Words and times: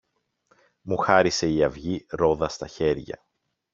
μου 0.81 0.97
χάρισε 0.97 1.49
η 1.49 1.63
αυγή 1.63 2.05
ρόδα 2.09 2.49
στα 2.49 2.67
χέρια. 2.67 3.25